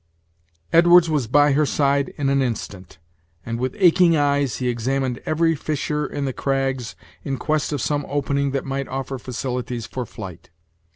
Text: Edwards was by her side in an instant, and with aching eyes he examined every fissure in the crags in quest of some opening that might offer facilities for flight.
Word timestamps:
Edwards 0.73 1.11
was 1.11 1.27
by 1.27 1.51
her 1.51 1.63
side 1.63 2.09
in 2.17 2.29
an 2.29 2.41
instant, 2.41 2.97
and 3.45 3.59
with 3.59 3.75
aching 3.77 4.17
eyes 4.17 4.55
he 4.57 4.67
examined 4.67 5.21
every 5.27 5.53
fissure 5.53 6.07
in 6.07 6.25
the 6.25 6.33
crags 6.33 6.95
in 7.23 7.37
quest 7.37 7.71
of 7.71 7.81
some 7.83 8.03
opening 8.09 8.49
that 8.49 8.65
might 8.65 8.87
offer 8.87 9.19
facilities 9.19 9.85
for 9.85 10.07
flight. 10.07 10.49